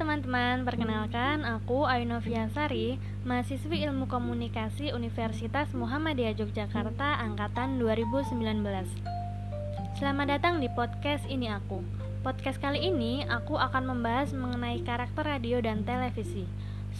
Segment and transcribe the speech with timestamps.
[0.00, 2.96] teman-teman, perkenalkan aku Ayunovia Sari,
[3.28, 8.32] mahasiswi Ilmu Komunikasi Universitas Muhammadiyah Yogyakarta angkatan 2019.
[10.00, 11.84] Selamat datang di podcast ini aku.
[12.24, 16.48] Podcast kali ini aku akan membahas mengenai karakter radio dan televisi.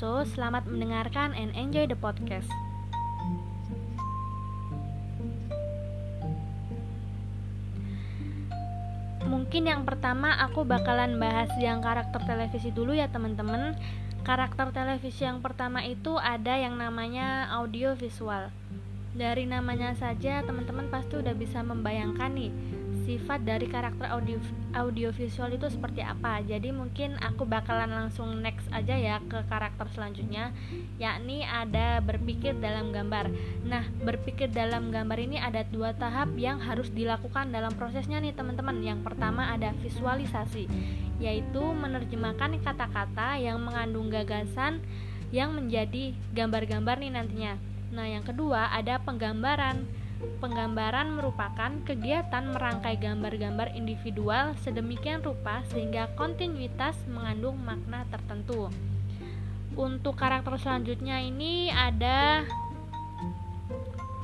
[0.00, 2.48] So, selamat mendengarkan and enjoy the podcast.
[9.26, 13.74] Mungkin yang pertama aku bakalan bahas yang karakter televisi dulu ya teman-teman.
[14.22, 18.50] Karakter televisi yang pertama itu ada yang namanya audio visual.
[19.18, 22.50] Dari namanya saja teman-teman pasti udah bisa membayangkan nih
[23.06, 24.42] sifat dari karakter audio
[24.74, 26.42] audiovisual itu seperti apa.
[26.42, 30.50] Jadi mungkin aku bakalan langsung next aja ya ke karakter selanjutnya,
[30.98, 33.30] yakni ada berpikir dalam gambar.
[33.62, 38.82] Nah, berpikir dalam gambar ini ada dua tahap yang harus dilakukan dalam prosesnya nih teman-teman.
[38.82, 40.66] Yang pertama ada visualisasi,
[41.22, 44.82] yaitu menerjemahkan kata-kata yang mengandung gagasan
[45.30, 47.54] yang menjadi gambar-gambar nih nantinya.
[47.94, 49.86] Nah, yang kedua ada penggambaran
[50.16, 58.72] Penggambaran merupakan kegiatan merangkai gambar-gambar individual sedemikian rupa sehingga kontinuitas mengandung makna tertentu.
[59.76, 62.48] Untuk karakter selanjutnya ini ada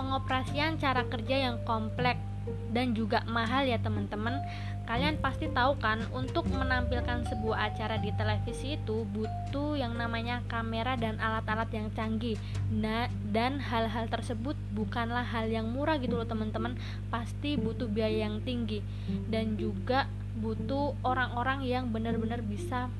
[0.00, 2.31] pengoperasian cara kerja yang kompleks
[2.74, 4.42] dan juga mahal ya teman-teman
[4.82, 10.98] Kalian pasti tahu kan, untuk menampilkan sebuah acara di televisi itu butuh yang namanya kamera
[10.98, 12.34] dan alat-alat yang canggih.
[12.66, 16.74] Nah, dan hal-hal tersebut bukanlah hal yang murah gitu loh teman-teman.
[17.14, 18.82] Pasti butuh biaya yang tinggi
[19.30, 22.90] dan juga butuh orang-orang yang benar-benar bisa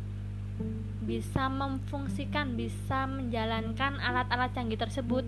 [1.02, 5.26] bisa memfungsikan, bisa menjalankan alat-alat canggih tersebut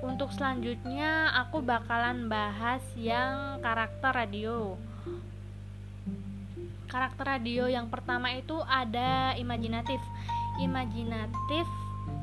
[0.00, 4.80] untuk selanjutnya aku bakalan bahas yang karakter radio.
[6.90, 10.00] Karakter radio yang pertama itu ada imajinatif.
[10.58, 11.68] Imajinatif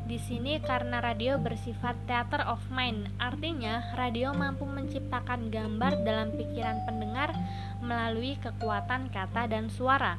[0.08, 6.84] di sini karena radio bersifat theater of mind, artinya radio mampu menciptakan gambar dalam pikiran
[6.88, 7.36] pendengar
[7.84, 10.16] melalui kekuatan kata dan suara.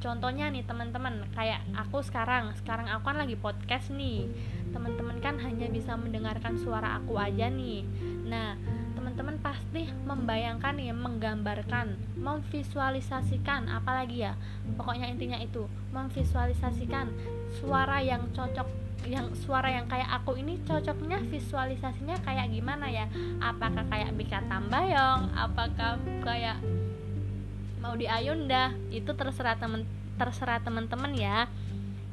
[0.00, 4.32] Contohnya nih teman-teman, kayak aku sekarang, sekarang aku kan lagi podcast nih.
[4.72, 7.84] Teman-teman kan hanya bisa mendengarkan suara aku aja nih.
[8.24, 8.56] Nah
[8.96, 14.32] teman-teman pasti membayangkan ya menggambarkan memvisualisasikan apalagi ya?
[14.80, 17.12] Pokoknya intinya itu memvisualisasikan
[17.60, 23.04] suara yang cocok yang suara yang kayak aku ini cocoknya visualisasinya kayak gimana ya?
[23.40, 25.32] Apakah kayak Bika Tambayong?
[25.36, 26.60] Apakah kayak
[27.90, 29.82] mau di Ayunda itu terserah temen
[30.14, 31.50] terserah teman-teman ya.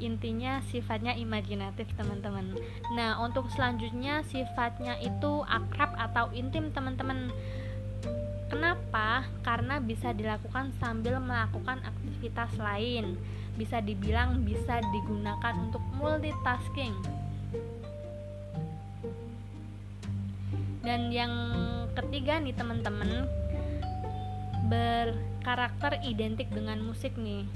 [0.02, 2.58] Intinya sifatnya imajinatif teman-teman
[2.98, 7.30] nah untuk selanjutnya sifatnya itu akrab atau intim teman-teman
[8.50, 9.30] kenapa?
[9.46, 13.14] Karena bisa dilakukan sambil melakukan aktivitas lain.
[13.54, 16.94] Bisa dibilang bisa digunakan untuk multitasking.
[20.82, 21.34] Dan yang
[21.98, 23.28] ketiga nih teman-teman
[24.68, 27.48] berkarakter identik dengan musik nih.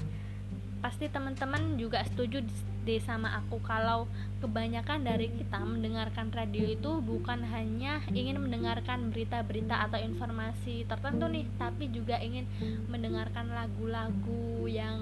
[0.82, 2.42] Pasti teman-teman juga setuju
[2.82, 4.10] deh sama aku kalau
[4.42, 11.46] kebanyakan dari kita mendengarkan radio itu bukan hanya ingin mendengarkan berita-berita atau informasi tertentu nih
[11.62, 12.42] tapi juga ingin
[12.90, 14.98] mendengarkan lagu-lagu yang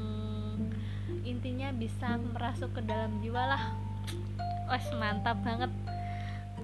[1.25, 3.63] intinya bisa merasuk ke dalam jiwa lah.
[4.69, 5.73] Wes mantap banget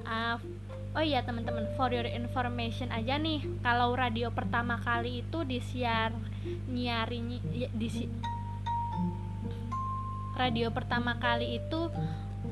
[0.06, 0.38] uh,
[0.94, 3.42] oh iya teman-teman for your information aja nih.
[3.60, 6.14] Kalau radio pertama kali itu disiar
[6.70, 7.42] nyiari
[7.74, 7.88] di
[10.36, 11.90] radio pertama kali itu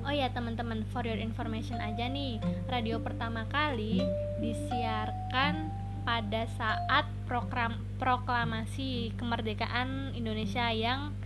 [0.04, 2.36] Oh ya teman-teman, for your information aja nih,
[2.68, 4.04] radio pertama kali
[4.36, 5.72] disiarkan
[6.04, 11.16] pada saat program proklamasi kemerdekaan Indonesia yang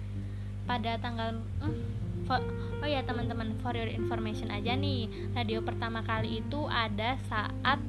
[0.71, 6.69] pada tanggal hmm, oh ya teman-teman, for your information aja nih, radio pertama kali itu
[6.69, 7.81] ada saat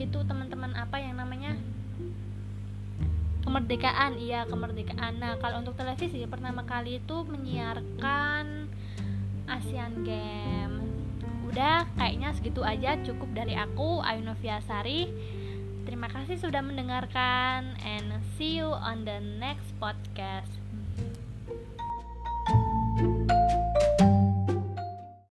[0.00, 1.52] itu teman-teman apa yang namanya?
[3.44, 5.20] Kemerdekaan iya kemerdekaan.
[5.20, 8.68] Nah kalau untuk televisi pertama kali itu menyiarkan
[9.44, 10.88] Asian Games.
[11.50, 15.10] Udah kayaknya segitu aja cukup dari aku Ayunovia Sari.
[15.84, 20.60] Terima kasih sudah mendengarkan and see you on the next podcast
[21.50, 21.79] Thank you.